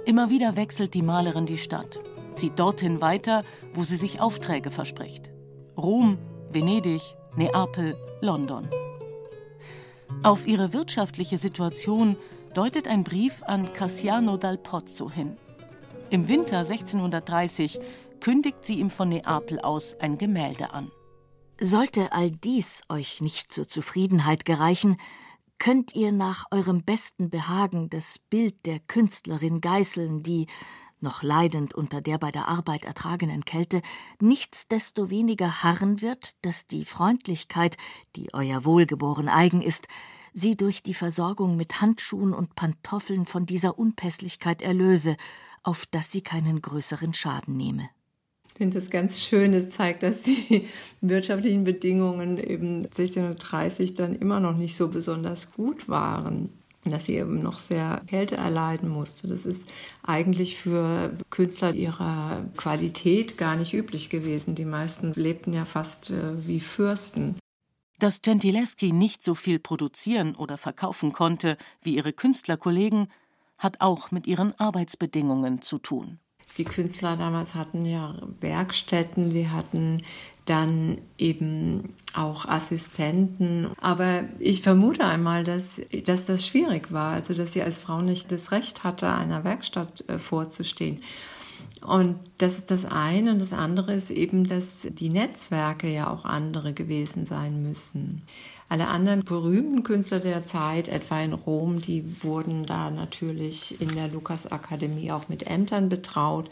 Immer 0.05 0.29
wieder 0.29 0.55
wechselt 0.55 0.93
die 0.93 1.01
Malerin 1.01 1.45
die 1.45 1.57
Stadt, 1.57 1.99
zieht 2.35 2.57
dorthin 2.57 3.01
weiter, 3.01 3.43
wo 3.73 3.83
sie 3.83 3.97
sich 3.97 4.21
Aufträge 4.21 4.71
verspricht. 4.71 5.29
Rom, 5.75 6.17
Venedig, 6.49 7.16
Neapel, 7.37 7.95
London. 8.19 8.67
Auf 10.23 10.47
ihre 10.47 10.73
wirtschaftliche 10.73 11.37
Situation 11.37 12.17
deutet 12.55 12.87
ein 12.87 13.03
Brief 13.03 13.43
an 13.43 13.73
Cassiano 13.73 14.37
dal 14.37 14.57
Pozzo 14.57 15.11
hin. 15.11 15.37
Im 16.09 16.27
Winter 16.29 16.57
1630 16.57 17.79
kündigt 18.21 18.65
sie 18.65 18.79
ihm 18.79 18.89
von 18.89 19.09
Neapel 19.09 19.59
aus 19.59 19.93
ein 19.99 20.17
Gemälde 20.17 20.73
an. 20.73 20.89
Sollte 21.61 22.11
all 22.11 22.31
dies 22.31 22.81
euch 22.89 23.21
nicht 23.21 23.51
zur 23.51 23.67
Zufriedenheit 23.67 24.43
gereichen, 24.43 24.97
könnt 25.59 25.93
ihr 25.93 26.11
nach 26.11 26.45
eurem 26.49 26.83
besten 26.83 27.29
Behagen 27.29 27.91
das 27.91 28.17
Bild 28.17 28.65
der 28.65 28.79
Künstlerin 28.79 29.61
geißeln, 29.61 30.23
die, 30.23 30.47
noch 31.01 31.23
leidend 31.23 31.73
unter 31.73 32.01
der 32.01 32.17
bei 32.17 32.31
der 32.31 32.47
Arbeit 32.47 32.85
ertragenen 32.85 33.45
Kälte, 33.45 33.81
nichtsdestoweniger 34.19 35.63
harren 35.63 36.01
wird, 36.01 36.35
dass 36.41 36.67
die 36.67 36.85
Freundlichkeit, 36.85 37.77
die 38.15 38.33
euer 38.33 38.65
Wohlgeboren 38.65 39.29
eigen 39.29 39.61
ist, 39.61 39.87
sie 40.33 40.55
durch 40.55 40.83
die 40.83 40.93
Versorgung 40.93 41.55
mit 41.55 41.81
Handschuhen 41.81 42.33
und 42.33 42.55
Pantoffeln 42.55 43.25
von 43.25 43.45
dieser 43.45 43.77
Unpässlichkeit 43.77 44.61
erlöse, 44.61 45.17
auf 45.63 45.85
dass 45.85 46.11
sie 46.11 46.21
keinen 46.21 46.61
größeren 46.61 47.13
Schaden 47.13 47.57
nehme. 47.57 47.89
Ich 48.47 48.53
finde 48.53 48.79
das 48.79 48.89
ganz 48.89 49.21
schön. 49.21 49.53
Es 49.53 49.69
zeigt, 49.69 50.01
dass 50.01 50.21
die 50.21 50.67
wirtschaftlichen 51.01 51.63
Bedingungen 51.63 52.37
eben 52.39 52.85
1630 52.85 53.93
dann 53.93 54.15
immer 54.15 54.39
noch 54.39 54.57
nicht 54.57 54.75
so 54.75 54.87
besonders 54.87 55.51
gut 55.51 55.87
waren 55.87 56.49
dass 56.85 57.05
sie 57.05 57.15
eben 57.15 57.41
noch 57.41 57.59
sehr 57.59 58.01
Kälte 58.07 58.37
erleiden 58.37 58.89
musste. 58.89 59.27
Das 59.27 59.45
ist 59.45 59.67
eigentlich 60.03 60.57
für 60.57 61.11
Künstler 61.29 61.73
ihrer 61.73 62.45
Qualität 62.55 63.37
gar 63.37 63.55
nicht 63.55 63.73
üblich 63.73 64.09
gewesen. 64.09 64.55
Die 64.55 64.65
meisten 64.65 65.13
lebten 65.13 65.53
ja 65.53 65.65
fast 65.65 66.09
äh, 66.09 66.47
wie 66.47 66.59
Fürsten. 66.59 67.35
Dass 67.99 68.21
Gentileschi 68.21 68.91
nicht 68.91 69.23
so 69.23 69.33
viel 69.33 69.59
produzieren 69.59 70.35
oder 70.35 70.57
verkaufen 70.57 71.13
konnte 71.13 71.57
wie 71.81 71.95
ihre 71.95 72.13
Künstlerkollegen, 72.13 73.07
hat 73.57 73.81
auch 73.81 74.11
mit 74.11 74.27
ihren 74.27 74.57
Arbeitsbedingungen 74.59 75.61
zu 75.61 75.79
tun. 75.79 76.19
Die 76.57 76.63
Künstler 76.63 77.17
damals 77.17 77.55
hatten 77.55 77.85
ja 77.85 78.15
Werkstätten, 78.39 79.31
sie 79.31 79.49
hatten 79.49 80.01
dann 80.45 80.97
eben 81.17 81.93
auch 82.13 82.45
Assistenten. 82.45 83.69
Aber 83.79 84.23
ich 84.39 84.61
vermute 84.61 85.05
einmal, 85.05 85.43
dass, 85.43 85.81
dass 86.05 86.25
das 86.25 86.47
schwierig 86.47 86.91
war, 86.91 87.13
also 87.13 87.33
dass 87.33 87.53
sie 87.53 87.61
als 87.61 87.79
Frau 87.79 88.01
nicht 88.01 88.31
das 88.31 88.51
Recht 88.51 88.83
hatte, 88.83 89.13
einer 89.13 89.43
Werkstatt 89.43 90.03
äh, 90.07 90.17
vorzustehen. 90.17 91.01
Und 91.87 92.15
das 92.37 92.57
ist 92.57 92.69
das 92.69 92.83
eine. 92.83 93.31
Und 93.31 93.39
das 93.39 93.53
andere 93.53 93.93
ist 93.93 94.11
eben, 94.11 94.45
dass 94.45 94.85
die 94.91 95.07
Netzwerke 95.07 95.87
ja 95.87 96.11
auch 96.11 96.25
andere 96.25 96.73
gewesen 96.73 97.25
sein 97.25 97.63
müssen. 97.63 98.23
Alle 98.67 98.89
anderen 98.89 99.23
berühmten 99.23 99.83
Künstler 99.83 100.19
der 100.19 100.43
Zeit, 100.43 100.89
etwa 100.89 101.21
in 101.21 101.31
Rom, 101.31 101.79
die 101.79 102.03
wurden 102.21 102.65
da 102.65 102.91
natürlich 102.91 103.79
in 103.79 103.95
der 103.95 104.09
Lukas-Akademie 104.09 105.13
auch 105.13 105.29
mit 105.29 105.47
Ämtern 105.47 105.87
betraut. 105.87 106.49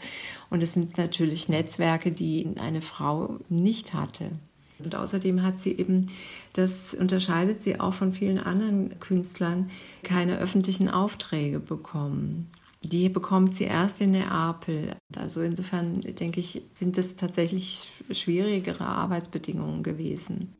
Und 0.48 0.62
es 0.62 0.72
sind 0.72 0.96
natürlich 0.96 1.50
Netzwerke, 1.50 2.12
die 2.12 2.48
eine 2.58 2.80
Frau 2.80 3.36
nicht 3.50 3.92
hatte. 3.92 4.30
Und 4.78 4.94
außerdem 4.94 5.42
hat 5.42 5.60
sie 5.60 5.72
eben, 5.72 6.06
das 6.54 6.94
unterscheidet 6.94 7.60
sie 7.60 7.78
auch 7.78 7.92
von 7.92 8.14
vielen 8.14 8.38
anderen 8.38 8.98
Künstlern, 9.00 9.68
keine 10.02 10.38
öffentlichen 10.38 10.88
Aufträge 10.88 11.60
bekommen. 11.60 12.50
Die 12.82 13.08
bekommt 13.08 13.54
sie 13.54 13.64
erst 13.64 14.00
in 14.00 14.12
Neapel. 14.12 14.92
Also 15.16 15.42
insofern 15.42 16.00
denke 16.00 16.40
ich, 16.40 16.62
sind 16.74 16.98
es 16.98 17.16
tatsächlich 17.16 17.90
schwierigere 18.10 18.86
Arbeitsbedingungen 18.86 19.82
gewesen. 19.82 20.52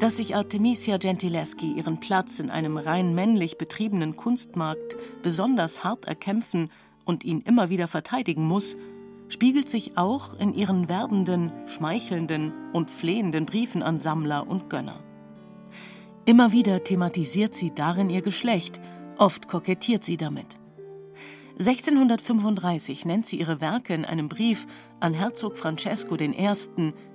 Dass 0.00 0.16
sich 0.16 0.34
Artemisia 0.34 0.96
Gentileschi 0.96 1.74
ihren 1.74 2.00
Platz 2.00 2.40
in 2.40 2.50
einem 2.50 2.76
rein 2.76 3.14
männlich 3.14 3.56
betriebenen 3.56 4.16
Kunstmarkt 4.16 4.96
besonders 5.22 5.84
hart 5.84 6.06
erkämpfen 6.06 6.70
und 7.04 7.24
ihn 7.24 7.40
immer 7.40 7.70
wieder 7.70 7.86
verteidigen 7.86 8.44
muss, 8.44 8.76
spiegelt 9.28 9.68
sich 9.68 9.96
auch 9.96 10.34
in 10.34 10.54
ihren 10.54 10.88
werbenden, 10.88 11.52
schmeichelnden 11.66 12.52
und 12.72 12.90
flehenden 12.90 13.46
Briefen 13.46 13.82
an 13.82 14.00
Sammler 14.00 14.46
und 14.46 14.68
Gönner. 14.68 15.00
Immer 16.24 16.52
wieder 16.52 16.84
thematisiert 16.84 17.54
sie 17.54 17.72
darin 17.74 18.10
ihr 18.10 18.22
Geschlecht, 18.22 18.80
oft 19.18 19.48
kokettiert 19.48 20.04
sie 20.04 20.16
damit. 20.16 20.58
1635 21.58 23.04
nennt 23.04 23.26
sie 23.26 23.38
ihre 23.38 23.60
Werke 23.60 23.94
in 23.94 24.04
einem 24.04 24.28
Brief 24.28 24.66
an 25.00 25.14
Herzog 25.14 25.56
Francesco 25.56 26.16
I. 26.16 26.54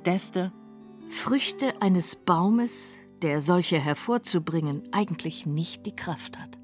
d'Este 0.06 0.52
Früchte 1.10 1.82
eines 1.82 2.16
Baumes, 2.16 2.94
der 3.22 3.42
solche 3.42 3.80
hervorzubringen 3.80 4.84
eigentlich 4.92 5.46
nicht 5.46 5.86
die 5.86 5.96
Kraft 5.96 6.38
hat. 6.38 6.60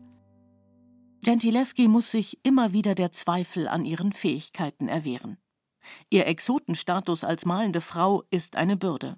Gentileschi 1.23 1.87
muss 1.87 2.11
sich 2.11 2.37
immer 2.43 2.73
wieder 2.73 2.95
der 2.95 3.11
Zweifel 3.13 3.67
an 3.67 3.85
ihren 3.85 4.11
Fähigkeiten 4.11 4.89
erwehren. 4.89 5.37
Ihr 6.09 6.27
Exotenstatus 6.27 7.23
als 7.23 7.45
malende 7.45 7.81
Frau 7.81 8.23
ist 8.29 8.55
eine 8.55 8.75
Bürde. 8.77 9.17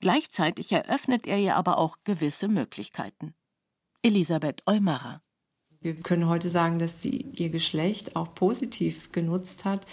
Gleichzeitig 0.00 0.72
eröffnet 0.72 1.26
er 1.26 1.38
ihr 1.38 1.56
aber 1.56 1.78
auch 1.78 1.98
gewisse 2.04 2.48
Möglichkeiten. 2.48 3.34
Elisabeth 4.02 4.62
Eumara 4.66 5.22
wir 5.86 5.94
können 5.94 6.26
heute 6.26 6.50
sagen, 6.50 6.80
dass 6.80 7.00
sie 7.00 7.26
ihr 7.36 7.48
Geschlecht 7.48 8.16
auch 8.16 8.34
positiv 8.34 9.12
genutzt 9.12 9.64
hat, 9.64 9.84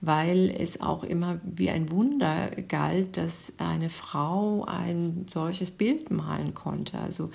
weil 0.00 0.48
es 0.48 0.80
auch 0.80 1.04
immer 1.04 1.40
wie 1.44 1.68
ein 1.68 1.90
Wunder 1.90 2.50
galt, 2.68 3.18
dass 3.18 3.52
eine 3.58 3.90
Frau 3.90 4.64
ein 4.64 5.26
solches 5.28 5.70
Bild 5.70 6.10
malen 6.10 6.54
konnte. 6.54 6.98
Also 6.98 7.30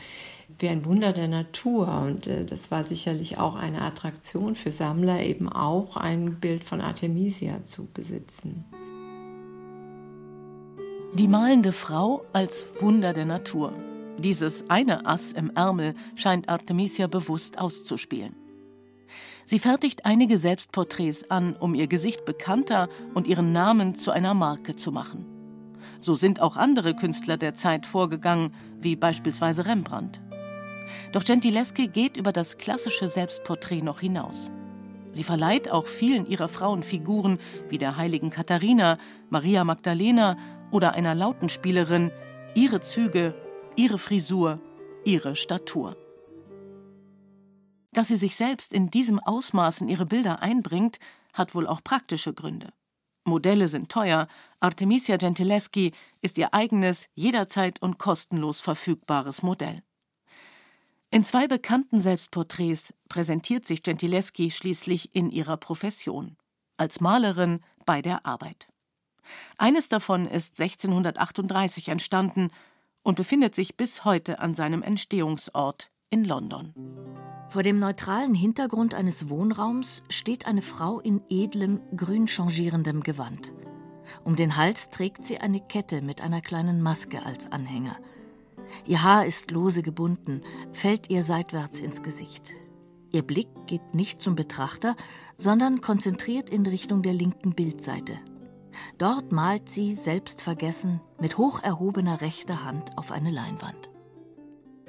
wie 0.57 0.67
ein 0.67 0.83
Wunder 0.83 1.13
der 1.13 1.27
Natur. 1.27 2.01
Und 2.01 2.25
äh, 2.25 2.43
das 2.43 2.71
war 2.71 2.83
sicherlich 2.83 3.37
auch 3.37 3.55
eine 3.55 3.83
Attraktion 3.83 4.55
für 4.55 4.71
Sammler, 4.71 5.21
eben 5.21 5.47
auch 5.47 5.95
ein 5.95 6.39
Bild 6.39 6.63
von 6.63 6.81
Artemisia 6.81 7.63
zu 7.63 7.85
besitzen. 7.85 8.65
Die 11.13 11.27
malende 11.27 11.71
Frau 11.71 12.25
als 12.33 12.65
Wunder 12.81 13.13
der 13.13 13.25
Natur. 13.25 13.73
Dieses 14.19 14.69
eine 14.69 15.05
Ass 15.05 15.31
im 15.31 15.51
Ärmel 15.55 15.93
scheint 16.15 16.49
Artemisia 16.49 17.07
bewusst 17.07 17.59
auszuspielen. 17.59 18.35
Sie 19.45 19.59
fertigt 19.59 20.05
einige 20.05 20.37
Selbstporträts 20.37 21.29
an, 21.29 21.55
um 21.55 21.75
ihr 21.75 21.87
Gesicht 21.87 22.25
bekannter 22.25 22.89
und 23.13 23.27
ihren 23.27 23.53
Namen 23.53 23.95
zu 23.95 24.11
einer 24.11 24.33
Marke 24.33 24.75
zu 24.75 24.91
machen. 24.91 25.25
So 25.99 26.15
sind 26.15 26.41
auch 26.41 26.57
andere 26.57 26.95
Künstler 26.95 27.37
der 27.37 27.55
Zeit 27.55 27.85
vorgegangen, 27.85 28.53
wie 28.81 28.95
beispielsweise 28.95 29.65
Rembrandt. 29.65 30.19
Doch 31.13 31.23
Gentileschi 31.23 31.87
geht 31.87 32.17
über 32.17 32.31
das 32.31 32.57
klassische 32.57 33.07
Selbstporträt 33.07 33.81
noch 33.81 33.99
hinaus. 33.99 34.49
Sie 35.11 35.23
verleiht 35.23 35.71
auch 35.71 35.87
vielen 35.87 36.25
ihrer 36.25 36.47
Frauenfiguren, 36.47 37.39
wie 37.69 37.77
der 37.77 37.97
heiligen 37.97 38.29
Katharina, 38.29 38.97
Maria 39.29 39.63
Magdalena 39.63 40.37
oder 40.71 40.93
einer 40.93 41.15
Lautenspielerin, 41.15 42.11
ihre 42.53 42.81
Züge 42.81 43.33
ihre 43.77 43.99
Frisur, 43.99 44.59
ihre 45.05 45.35
Statur. 45.35 45.95
Dass 47.93 48.09
sie 48.09 48.17
sich 48.17 48.35
selbst 48.35 48.73
in 48.73 48.89
diesem 48.89 49.19
Ausmaß 49.19 49.81
in 49.81 49.87
ihre 49.87 50.05
Bilder 50.05 50.41
einbringt, 50.41 50.99
hat 51.33 51.53
wohl 51.55 51.67
auch 51.67 51.83
praktische 51.83 52.33
Gründe. 52.33 52.73
Modelle 53.23 53.67
sind 53.67 53.89
teuer, 53.89 54.27
Artemisia 54.59 55.17
Gentileschi 55.17 55.93
ist 56.21 56.37
ihr 56.37 56.53
eigenes, 56.53 57.07
jederzeit 57.13 57.81
und 57.81 57.99
kostenlos 57.99 58.61
verfügbares 58.61 59.43
Modell. 59.43 59.83
In 61.11 61.23
zwei 61.23 61.47
bekannten 61.47 61.99
Selbstporträts 61.99 62.93
präsentiert 63.09 63.67
sich 63.67 63.83
Gentileschi 63.83 64.49
schließlich 64.49 65.13
in 65.13 65.29
ihrer 65.29 65.57
Profession, 65.57 66.35
als 66.77 66.99
Malerin 66.99 67.59
bei 67.85 68.01
der 68.01 68.25
Arbeit. 68.25 68.67
Eines 69.57 69.87
davon 69.87 70.25
ist 70.25 70.59
1638 70.59 71.89
entstanden 71.89 72.49
und 73.07 73.15
befindet 73.15 73.55
sich 73.55 73.77
bis 73.77 74.03
heute 74.03 74.39
an 74.39 74.53
seinem 74.53 74.83
Entstehungsort 74.83 75.89
in 76.09 76.25
London. 76.25 76.73
Vor 77.47 77.63
dem 77.63 77.79
neutralen 77.79 78.33
Hintergrund 78.33 78.93
eines 78.93 79.29
Wohnraums 79.29 80.03
steht 80.09 80.45
eine 80.45 80.61
Frau 80.61 80.99
in 80.99 81.21
edlem, 81.29 81.79
grün 81.95 82.27
changierendem 82.27 83.03
Gewand. 83.03 83.53
Um 84.25 84.35
den 84.35 84.57
Hals 84.57 84.89
trägt 84.89 85.25
sie 85.25 85.37
eine 85.37 85.61
Kette 85.61 86.01
mit 86.01 86.19
einer 86.19 86.41
kleinen 86.41 86.81
Maske 86.81 87.25
als 87.25 87.49
Anhänger. 87.49 87.95
Ihr 88.85 89.01
Haar 89.03 89.25
ist 89.25 89.51
lose 89.51 89.83
gebunden, 89.83 90.41
fällt 90.73 91.09
ihr 91.09 91.23
seitwärts 91.23 91.79
ins 91.79 92.03
Gesicht. 92.03 92.55
Ihr 93.13 93.21
Blick 93.21 93.47
geht 93.67 93.95
nicht 93.95 94.21
zum 94.21 94.35
Betrachter, 94.35 94.97
sondern 95.37 95.79
konzentriert 95.79 96.49
in 96.49 96.65
Richtung 96.65 97.03
der 97.03 97.13
linken 97.13 97.55
Bildseite. 97.55 98.19
Dort 98.97 99.31
malt 99.31 99.69
sie, 99.69 99.95
selbstvergessen, 99.95 101.01
mit 101.19 101.37
hoch 101.37 101.61
erhobener 101.61 102.21
rechter 102.21 102.63
Hand 102.63 102.97
auf 102.97 103.11
eine 103.11 103.31
Leinwand. 103.31 103.89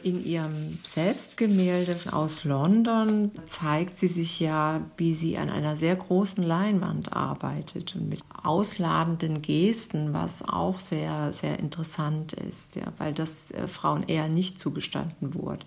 In 0.02 0.24
ihrem 0.24 0.78
Selbstgemälde 0.84 1.96
aus 2.12 2.44
London 2.44 3.32
zeigt 3.46 3.96
sie 3.96 4.06
sich 4.06 4.38
ja, 4.38 4.82
wie 4.96 5.12
sie 5.12 5.36
an 5.38 5.50
einer 5.50 5.74
sehr 5.74 5.96
großen 5.96 6.42
Leinwand 6.42 7.14
arbeitet 7.14 7.96
und 7.96 8.08
mit 8.08 8.20
ausladenden 8.42 9.42
Gesten, 9.42 10.12
was 10.12 10.48
auch 10.48 10.78
sehr, 10.78 11.32
sehr 11.32 11.58
interessant 11.58 12.32
ist, 12.32 12.76
ja, 12.76 12.92
weil 12.98 13.12
das 13.12 13.50
äh, 13.50 13.66
Frauen 13.66 14.04
eher 14.04 14.28
nicht 14.28 14.60
zugestanden 14.60 15.34
wurde. 15.34 15.66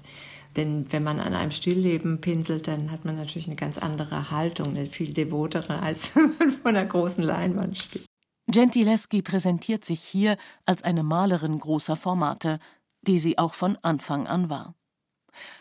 Denn 0.55 0.85
wenn 0.91 1.03
man 1.03 1.19
an 1.19 1.33
einem 1.33 1.51
Stillleben 1.51 2.21
pinselt, 2.21 2.67
dann 2.67 2.91
hat 2.91 3.03
man 3.03 3.17
natürlich 3.17 3.47
eine 3.47 3.55
ganz 3.57 3.77
andere 3.77 4.31
Haltung, 4.31 4.69
eine 4.69 4.85
viel 4.85 5.13
devotere, 5.13 5.81
als 5.81 6.15
wenn 6.15 6.31
man 6.39 6.51
vor 6.51 6.69
einer 6.69 6.85
großen 6.85 7.23
Leinwand 7.23 7.77
steht. 7.77 8.10
Gentileschi 8.51 9.21
präsentiert 9.21 9.85
sich 9.85 10.01
hier 10.01 10.37
als 10.65 10.83
eine 10.83 11.03
Malerin 11.03 11.57
großer 11.57 11.95
Formate, 11.95 12.59
die 13.01 13.17
sie 13.17 13.37
auch 13.37 13.53
von 13.53 13.77
Anfang 13.81 14.27
an 14.27 14.49
war. 14.49 14.75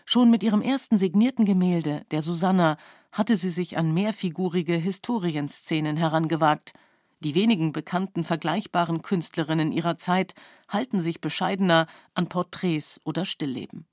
Schon 0.04 0.30
mit 0.30 0.42
ihrem 0.42 0.62
ersten 0.62 0.98
signierten 0.98 1.44
Gemälde, 1.44 2.04
der 2.10 2.22
Susanna, 2.22 2.76
hatte 3.12 3.36
sie 3.36 3.50
sich 3.50 3.78
an 3.78 3.94
mehrfigurige 3.94 4.74
Historienszenen 4.74 5.96
herangewagt. 5.96 6.72
Die 7.20 7.34
wenigen 7.34 7.72
bekannten 7.72 8.24
vergleichbaren 8.24 9.02
Künstlerinnen 9.02 9.72
ihrer 9.72 9.96
Zeit 9.96 10.34
halten 10.68 11.00
sich 11.00 11.20
bescheidener 11.20 11.86
an 12.14 12.28
Porträts 12.28 13.00
oder 13.04 13.24
Stillleben. 13.24 13.86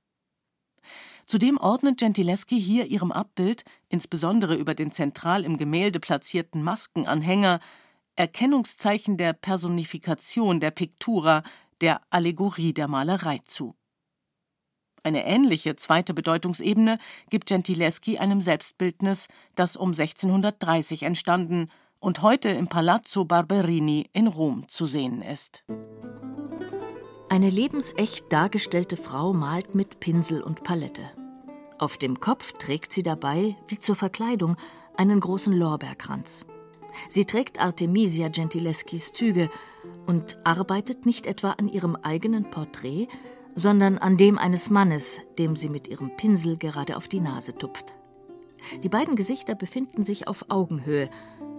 Zudem 1.25 1.57
ordnet 1.57 1.97
Gentileschi 1.97 2.59
hier 2.61 2.85
ihrem 2.85 3.11
Abbild, 3.11 3.65
insbesondere 3.89 4.55
über 4.55 4.75
den 4.75 4.91
zentral 4.91 5.43
im 5.43 5.57
Gemälde 5.57 5.99
platzierten 5.99 6.63
Maskenanhänger, 6.63 7.59
Erkennungszeichen 8.17 9.15
der 9.15 9.33
Personifikation 9.33 10.59
der 10.59 10.71
Piktura, 10.71 11.43
der 11.81 12.01
Allegorie 12.09 12.73
der 12.73 12.87
Malerei 12.87 13.37
zu. 13.45 13.75
Eine 15.03 15.25
ähnliche 15.25 15.75
zweite 15.75 16.13
Bedeutungsebene 16.15 16.97
gibt 17.29 17.47
Gentileschi 17.47 18.17
einem 18.17 18.41
Selbstbildnis, 18.41 19.27
das 19.55 19.77
um 19.77 19.89
1630 19.89 21.03
entstanden 21.03 21.69
und 21.99 22.23
heute 22.23 22.49
im 22.49 22.67
Palazzo 22.67 23.23
Barberini 23.23 24.09
in 24.13 24.27
Rom 24.27 24.67
zu 24.67 24.87
sehen 24.87 25.21
ist. 25.21 25.63
Eine 27.29 27.49
lebensecht 27.51 28.33
dargestellte 28.33 28.97
Frau 28.97 29.31
malt 29.31 29.75
mit 29.75 29.99
Pinsel 29.99 30.41
und 30.41 30.63
Palette. 30.63 31.03
Auf 31.77 31.97
dem 31.97 32.19
Kopf 32.19 32.53
trägt 32.53 32.91
sie 32.91 33.03
dabei, 33.03 33.55
wie 33.67 33.77
zur 33.77 33.95
Verkleidung, 33.95 34.57
einen 34.95 35.19
großen 35.19 35.53
Lorbeerkranz. 35.53 36.45
Sie 37.09 37.25
trägt 37.25 37.59
Artemisia 37.59 38.29
Gentileschis 38.29 39.11
Züge 39.13 39.49
und 40.05 40.37
arbeitet 40.43 41.05
nicht 41.05 41.25
etwa 41.25 41.51
an 41.51 41.67
ihrem 41.67 41.95
eigenen 41.95 42.49
Porträt, 42.49 43.07
sondern 43.55 43.97
an 43.97 44.17
dem 44.17 44.37
eines 44.37 44.69
Mannes, 44.69 45.19
dem 45.37 45.55
sie 45.55 45.69
mit 45.69 45.87
ihrem 45.87 46.15
Pinsel 46.15 46.57
gerade 46.57 46.95
auf 46.95 47.07
die 47.07 47.19
Nase 47.19 47.55
tupft. 47.57 47.93
Die 48.83 48.89
beiden 48.89 49.15
Gesichter 49.15 49.55
befinden 49.55 50.03
sich 50.03 50.27
auf 50.27 50.45
Augenhöhe, 50.49 51.09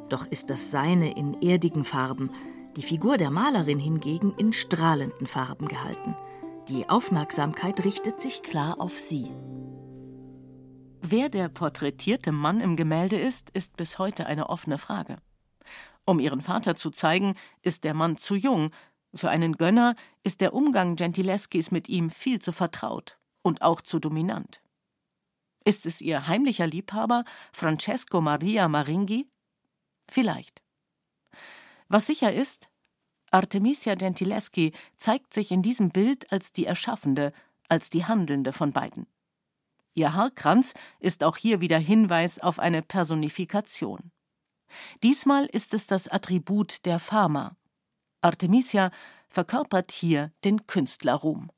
doch 0.08 0.26
ist 0.26 0.50
das 0.50 0.70
seine 0.70 1.16
in 1.16 1.42
erdigen 1.42 1.84
Farben, 1.84 2.30
die 2.76 2.82
Figur 2.82 3.18
der 3.18 3.30
Malerin 3.30 3.78
hingegen 3.78 4.32
in 4.36 4.52
strahlenden 4.52 5.26
Farben 5.26 5.68
gehalten. 5.68 6.16
Die 6.68 6.88
Aufmerksamkeit 6.88 7.84
richtet 7.84 8.20
sich 8.20 8.42
klar 8.42 8.76
auf 8.78 8.98
sie. 8.98 9.28
Wer 11.00 11.28
der 11.28 11.48
porträtierte 11.48 12.32
Mann 12.32 12.60
im 12.60 12.76
Gemälde 12.76 13.18
ist, 13.18 13.50
ist 13.50 13.76
bis 13.76 13.98
heute 13.98 14.26
eine 14.26 14.48
offene 14.48 14.78
Frage. 14.78 15.16
Um 16.08 16.20
ihren 16.20 16.40
Vater 16.40 16.74
zu 16.74 16.90
zeigen, 16.90 17.34
ist 17.60 17.84
der 17.84 17.92
Mann 17.92 18.16
zu 18.16 18.34
jung. 18.34 18.70
Für 19.12 19.28
einen 19.28 19.58
Gönner 19.58 19.94
ist 20.22 20.40
der 20.40 20.54
Umgang 20.54 20.96
Gentileschis 20.96 21.70
mit 21.70 21.90
ihm 21.90 22.08
viel 22.08 22.40
zu 22.40 22.52
vertraut 22.52 23.18
und 23.42 23.60
auch 23.60 23.82
zu 23.82 23.98
dominant. 23.98 24.62
Ist 25.66 25.84
es 25.84 26.00
ihr 26.00 26.26
heimlicher 26.26 26.66
Liebhaber, 26.66 27.26
Francesco 27.52 28.22
Maria 28.22 28.68
Maringhi? 28.68 29.28
Vielleicht. 30.10 30.62
Was 31.88 32.06
sicher 32.06 32.32
ist, 32.32 32.70
Artemisia 33.30 33.94
Gentileschi 33.94 34.72
zeigt 34.96 35.34
sich 35.34 35.52
in 35.52 35.60
diesem 35.60 35.90
Bild 35.90 36.32
als 36.32 36.52
die 36.52 36.64
Erschaffende, 36.64 37.34
als 37.68 37.90
die 37.90 38.06
Handelnde 38.06 38.54
von 38.54 38.72
beiden. 38.72 39.06
Ihr 39.92 40.14
Haarkranz 40.14 40.72
ist 41.00 41.22
auch 41.22 41.36
hier 41.36 41.60
wieder 41.60 41.78
Hinweis 41.78 42.38
auf 42.38 42.58
eine 42.58 42.80
Personifikation. 42.80 44.10
Diesmal 45.02 45.46
ist 45.46 45.74
es 45.74 45.86
das 45.86 46.08
Attribut 46.08 46.84
der 46.86 46.98
Fama. 46.98 47.56
Artemisia 48.22 48.90
verkörpert 49.28 49.92
hier 49.92 50.32
den 50.44 50.66
Künstlerruhm. 50.66 51.50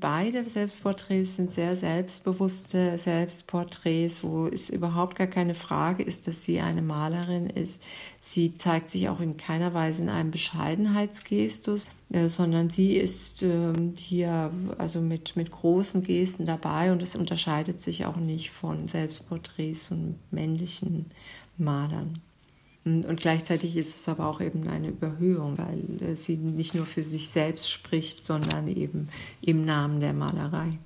Beide 0.00 0.44
Selbstporträts 0.44 1.36
sind 1.36 1.52
sehr 1.52 1.76
selbstbewusste 1.76 2.98
Selbstporträts, 2.98 4.24
wo 4.24 4.48
es 4.48 4.68
überhaupt 4.68 5.14
gar 5.14 5.28
keine 5.28 5.54
Frage 5.54 6.02
ist, 6.02 6.26
dass 6.26 6.42
sie 6.42 6.60
eine 6.60 6.82
Malerin 6.82 7.48
ist. 7.48 7.80
Sie 8.20 8.54
zeigt 8.54 8.90
sich 8.90 9.08
auch 9.08 9.20
in 9.20 9.36
keiner 9.36 9.72
Weise 9.72 10.02
in 10.02 10.08
einem 10.08 10.32
Bescheidenheitsgestus, 10.32 11.86
äh, 12.10 12.26
sondern 12.26 12.70
sie 12.70 12.96
ist 12.96 13.44
äh, 13.44 13.72
hier 13.96 14.50
also 14.78 15.00
mit, 15.00 15.36
mit 15.36 15.52
großen 15.52 16.02
Gesten 16.02 16.44
dabei 16.44 16.90
und 16.90 17.00
es 17.00 17.14
unterscheidet 17.14 17.80
sich 17.80 18.04
auch 18.04 18.16
nicht 18.16 18.50
von 18.50 18.88
Selbstporträts 18.88 19.86
von 19.86 20.16
männlichen 20.32 21.06
Malern. 21.56 22.20
Und 22.84 23.16
gleichzeitig 23.16 23.76
ist 23.76 23.96
es 23.96 24.08
aber 24.08 24.26
auch 24.26 24.42
eben 24.42 24.68
eine 24.68 24.88
Überhöhung, 24.88 25.56
weil 25.56 26.02
äh, 26.02 26.16
sie 26.16 26.36
nicht 26.36 26.74
nur 26.74 26.84
für 26.84 27.02
sich 27.02 27.30
selbst 27.30 27.70
spricht, 27.70 28.24
sondern 28.24 28.68
eben 28.68 29.08
im 29.40 29.64
Namen 29.64 30.00
der 30.00 30.12
Malerei. 30.12 30.78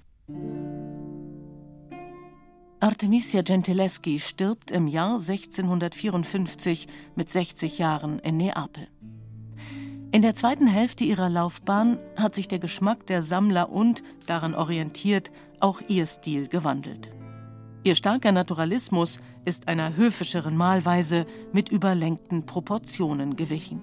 Artemisia 2.81 3.43
Gentileschi 3.43 4.21
stirbt 4.21 4.71
im 4.71 4.87
Jahr 4.87 5.15
1654 5.15 6.87
mit 7.17 7.31
60 7.31 7.79
Jahren 7.79 8.21
in 8.21 8.37
Neapel. 8.37 8.87
In 10.13 10.23
der 10.23 10.37
zweiten 10.37 10.69
Hälfte 10.69 11.05
ihrer 11.05 11.29
Laufbahn 11.29 11.99
hat 12.17 12.37
sich 12.37 12.47
der 12.47 12.61
Geschmack 12.61 13.07
der 13.09 13.23
Sammler 13.23 13.71
und, 13.71 14.05
daran 14.27 14.55
orientiert, 14.55 15.33
auch 15.59 15.83
ihr 15.89 16.07
Stil 16.07 16.47
gewandelt. 16.47 17.11
Ihr 17.89 17.95
starker 17.95 18.33
Naturalismus 18.33 19.19
ist 19.47 19.67
einer 19.67 19.97
höfischeren 19.97 20.55
Malweise 20.55 21.27
mit 21.55 21.71
überlenkten 21.71 22.45
Proportionen 22.45 23.35
gewichen. 23.35 23.81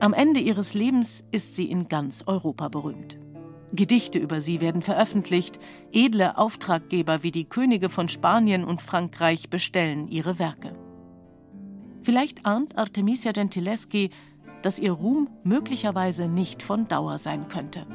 Am 0.00 0.12
Ende 0.12 0.40
ihres 0.40 0.74
Lebens 0.74 1.22
ist 1.30 1.54
sie 1.54 1.70
in 1.70 1.86
ganz 1.86 2.24
Europa 2.26 2.68
berühmt. 2.68 3.20
Gedichte 3.70 4.18
über 4.18 4.40
sie 4.40 4.60
werden 4.60 4.82
veröffentlicht, 4.82 5.60
edle 5.92 6.38
Auftraggeber 6.38 7.22
wie 7.22 7.30
die 7.30 7.44
Könige 7.44 7.88
von 7.88 8.08
Spanien 8.08 8.64
und 8.64 8.82
Frankreich 8.82 9.48
bestellen 9.48 10.08
ihre 10.08 10.40
Werke. 10.40 10.72
Vielleicht 12.02 12.46
ahnt 12.46 12.76
Artemisia 12.76 13.30
Gentileschi, 13.30 14.10
dass 14.62 14.80
ihr 14.80 14.90
Ruhm 14.90 15.28
möglicherweise 15.44 16.26
nicht 16.26 16.64
von 16.64 16.88
Dauer 16.88 17.18
sein 17.18 17.46
könnte. 17.46 17.86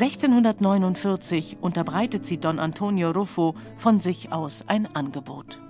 1649 0.00 1.56
unterbreitet 1.60 2.24
sie 2.24 2.38
Don 2.38 2.60
Antonio 2.60 3.10
Ruffo 3.10 3.56
von 3.74 3.98
sich 3.98 4.30
aus 4.30 4.62
ein 4.68 4.86
Angebot. 4.94 5.60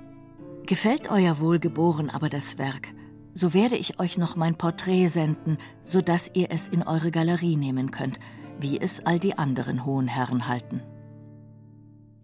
Gefällt 0.66 1.10
euer 1.10 1.38
Wohlgeboren 1.40 2.10
aber 2.10 2.28
das 2.28 2.58
Werk, 2.58 2.92
so 3.32 3.54
werde 3.54 3.76
ich 3.76 3.98
euch 3.98 4.18
noch 4.18 4.36
mein 4.36 4.58
Porträt 4.58 5.08
senden, 5.08 5.56
so 5.82 6.02
dass 6.02 6.30
ihr 6.34 6.50
es 6.50 6.68
in 6.68 6.82
eure 6.82 7.10
Galerie 7.10 7.56
nehmen 7.56 7.90
könnt, 7.90 8.20
wie 8.60 8.78
es 8.78 9.06
all 9.06 9.18
die 9.18 9.38
anderen 9.38 9.86
hohen 9.86 10.08
Herren 10.08 10.46
halten. 10.46 10.82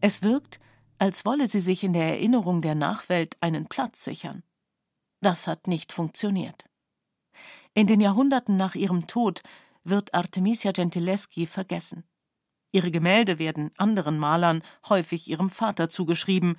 Es 0.03 0.23
wirkt, 0.23 0.61
als 0.99 1.25
wolle 1.25 1.47
sie 1.47 1.61
sich 1.61 1.85
in 1.85 1.95
der 1.95 2.05
Erinnerung 2.05 2.61
der 2.61 2.75
Nachwelt 2.75 3.39
einen 3.41 3.65
Platz 3.65 4.05
sichern. 4.05 4.43
Das 5.23 5.47
hat 5.47 5.69
nicht 5.69 5.91
funktioniert. 5.91 6.67
In 7.73 7.87
den 7.87 8.03
Jahrhunderten 8.03 8.59
nach 8.59 8.75
ihrem 8.75 9.07
Tod 9.07 9.43
wird 9.85 10.15
Artemisia 10.15 10.73
Gentileschi 10.73 11.47
vergessen. 11.47 12.05
Ihre 12.73 12.91
Gemälde 12.91 13.39
werden 13.39 13.71
anderen 13.77 14.19
Malern, 14.19 14.63
häufig 14.89 15.29
ihrem 15.29 15.51
Vater 15.51 15.89
zugeschrieben, 15.89 16.57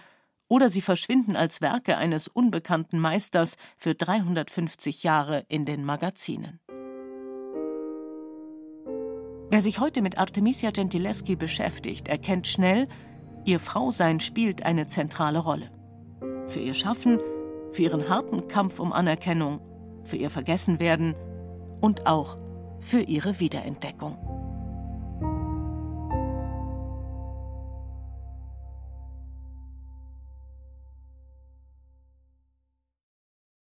oder 0.47 0.69
sie 0.69 0.81
verschwinden 0.81 1.35
als 1.35 1.59
Werke 1.59 1.97
eines 1.97 2.27
unbekannten 2.27 2.99
Meisters 2.99 3.57
für 3.77 3.95
350 3.95 5.03
Jahre 5.03 5.45
in 5.49 5.65
den 5.65 5.83
Magazinen. 5.83 6.59
Wer 9.49 9.61
sich 9.61 9.79
heute 9.79 10.01
mit 10.01 10.17
Artemisia 10.17 10.71
Gentileschi 10.71 11.35
beschäftigt, 11.35 12.07
erkennt 12.07 12.47
schnell, 12.47 12.88
ihr 13.43 13.59
Frausein 13.59 14.19
spielt 14.19 14.63
eine 14.63 14.88
zentrale 14.88 15.39
Rolle. 15.39 15.71
Für 16.47 16.59
ihr 16.59 16.73
Schaffen, 16.73 17.19
für 17.71 17.83
ihren 17.83 18.07
harten 18.07 18.47
Kampf 18.47 18.79
um 18.79 18.93
Anerkennung, 18.93 19.59
für 20.03 20.17
ihr 20.17 20.29
Vergessenwerden 20.29 21.15
und 21.81 22.07
auch 22.07 22.38
für 22.86 23.02
ihre 23.02 23.39
Wiederentdeckung. 23.39 24.15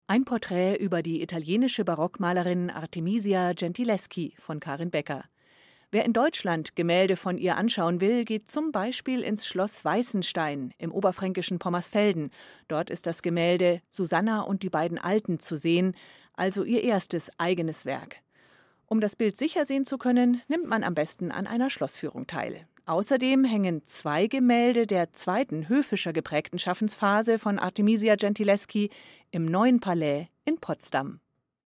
Ein 0.08 0.26
Porträt 0.26 0.76
über 0.78 1.04
die 1.04 1.21
italienische 1.21 1.86
Barockmalerin 1.86 2.71
Artemisia 2.71 3.54
Gentileschi 3.54 4.36
von 4.39 4.60
Karin 4.60 4.89
Becker. 4.89 5.23
Wer 5.91 6.06
in 6.06 6.13
Deutschland 6.13 6.76
Gemälde 6.76 7.15
von 7.15 7.38
ihr 7.38 7.56
anschauen 7.56 8.02
will, 8.02 8.26
geht 8.26 8.49
zum 8.49 8.71
Beispiel 8.71 9.21
ins 9.21 9.45
Schloss 9.45 9.86
Weißenstein 9.86 10.73
im 10.80 10.91
oberfränkischen 10.91 11.60
Pommersfelden. 11.60 12.32
Dort 12.67 12.89
ist 12.89 13.06
das 13.06 13.21
Gemälde 13.21 13.82
Susanna 13.91 14.41
und 14.41 14.63
die 14.63 14.71
beiden 14.71 14.97
Alten 14.97 15.39
zu 15.39 15.56
sehen, 15.56 15.95
also 16.34 16.63
ihr 16.63 16.84
erstes 16.84 17.30
eigenes 17.38 17.86
Werk. 17.86 18.22
Um 18.93 18.99
das 18.99 19.15
Bild 19.15 19.39
sicher 19.39 19.65
sehen 19.65 19.88
zu 19.88 19.97
können, 19.97 20.43
nimmt 20.47 20.67
man 20.67 20.84
am 20.84 20.93
besten 20.93 21.32
an 21.32 21.47
einer 21.47 21.71
Schlossführung 21.71 22.27
teil. 22.27 22.67
Außerdem 22.86 23.43
hängen 23.43 23.82
zwei 23.88 24.27
Gemälde 24.27 24.86
der 24.86 25.13
zweiten 25.13 25.67
höfischer 25.67 26.13
geprägten 26.13 26.60
Schaffensphase 26.60 27.39
von 27.39 27.58
Artemisia 27.58 28.15
Gentileschi 28.15 28.91
im 29.32 29.45
Neuen 29.45 29.79
Palais 29.79 30.27
in 30.45 30.60
Potsdam. 30.60 31.21